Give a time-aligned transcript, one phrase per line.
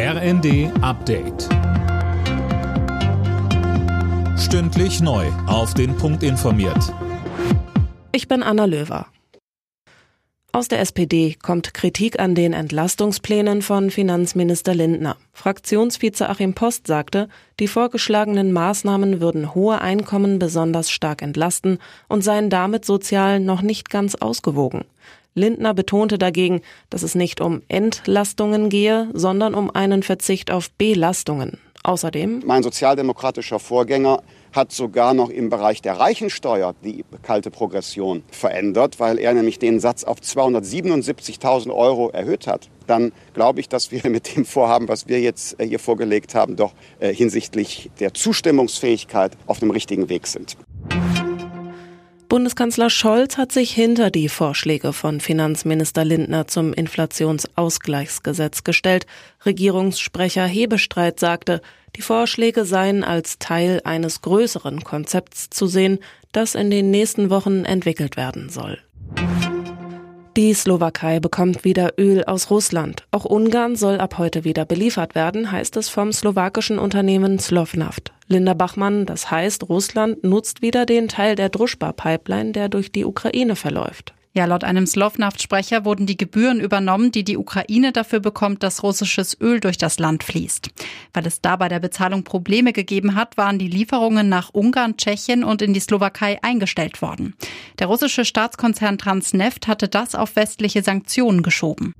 [0.00, 1.48] RND Update.
[4.38, 5.26] Stündlich neu.
[5.48, 6.94] Auf den Punkt informiert.
[8.12, 9.06] Ich bin Anna Löwer.
[10.52, 15.16] Aus der SPD kommt Kritik an den Entlastungsplänen von Finanzminister Lindner.
[15.32, 17.28] Fraktionsvize Achim Post sagte,
[17.58, 21.78] die vorgeschlagenen Maßnahmen würden hohe Einkommen besonders stark entlasten
[22.08, 24.84] und seien damit sozial noch nicht ganz ausgewogen.
[25.38, 26.60] Lindner betonte dagegen,
[26.90, 31.58] dass es nicht um Entlastungen gehe, sondern um einen Verzicht auf Belastungen.
[31.84, 38.98] Außerdem Mein sozialdemokratischer Vorgänger hat sogar noch im Bereich der Reichensteuer die kalte Progression verändert,
[38.98, 42.68] weil er nämlich den Satz auf 277.000 Euro erhöht hat.
[42.86, 46.72] Dann glaube ich, dass wir mit dem Vorhaben, was wir jetzt hier vorgelegt haben, doch
[47.00, 50.56] äh, hinsichtlich der Zustimmungsfähigkeit auf dem richtigen Weg sind.
[52.28, 59.06] Bundeskanzler Scholz hat sich hinter die Vorschläge von Finanzminister Lindner zum Inflationsausgleichsgesetz gestellt.
[59.46, 61.62] Regierungssprecher Hebestreit sagte,
[61.96, 66.00] die Vorschläge seien als Teil eines größeren Konzepts zu sehen,
[66.32, 68.78] das in den nächsten Wochen entwickelt werden soll.
[70.36, 73.06] Die Slowakei bekommt wieder Öl aus Russland.
[73.10, 78.12] Auch Ungarn soll ab heute wieder beliefert werden, heißt es vom slowakischen Unternehmen Slovnaft.
[78.30, 83.56] Linda Bachmann, das heißt, Russland nutzt wieder den Teil der Druschba-Pipeline, der durch die Ukraine
[83.56, 84.12] verläuft.
[84.34, 89.36] Ja, laut einem Slovnaft-Sprecher wurden die Gebühren übernommen, die die Ukraine dafür bekommt, dass russisches
[89.40, 90.70] Öl durch das Land fließt.
[91.14, 95.42] Weil es da bei der Bezahlung Probleme gegeben hat, waren die Lieferungen nach Ungarn, Tschechien
[95.42, 97.34] und in die Slowakei eingestellt worden.
[97.78, 101.94] Der russische Staatskonzern Transneft hatte das auf westliche Sanktionen geschoben.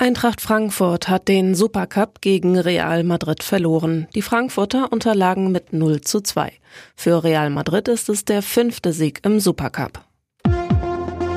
[0.00, 4.08] Eintracht Frankfurt hat den Supercup gegen Real Madrid verloren.
[4.14, 6.54] Die Frankfurter unterlagen mit 0 zu 2.
[6.96, 10.02] Für Real Madrid ist es der fünfte Sieg im Supercup.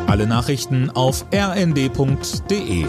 [0.07, 2.85] Alle Nachrichten auf rnd.de